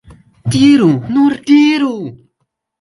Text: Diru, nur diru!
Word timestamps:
Diru, 0.55 0.89
nur 1.13 1.37
diru! 1.51 1.95